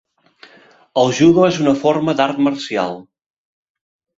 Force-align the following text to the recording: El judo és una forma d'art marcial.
El 1.01 1.11
judo 1.17 1.45
és 1.49 1.59
una 1.65 1.75
forma 1.83 2.17
d'art 2.23 2.41
marcial. 2.49 2.99